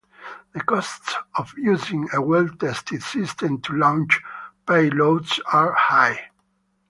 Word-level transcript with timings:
The 0.53 0.61
costs 0.61 1.15
of 1.35 1.53
using 1.55 2.09
a 2.11 2.23
well-tested 2.23 3.03
system 3.03 3.61
to 3.61 3.73
launch 3.73 4.19
payloads 4.65 5.39
are 5.53 5.73
high. 5.73 6.31